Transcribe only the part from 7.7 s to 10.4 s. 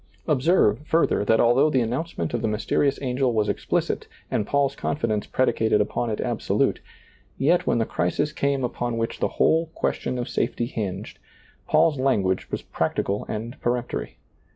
the crisis came upon which the whole ques tion of